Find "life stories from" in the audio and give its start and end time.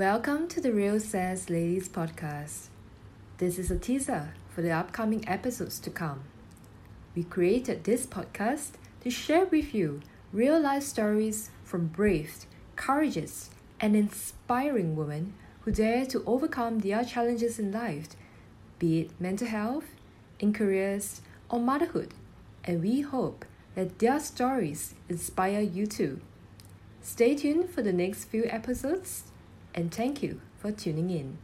10.58-11.88